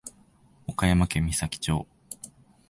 [0.65, 1.85] 岡山県美咲町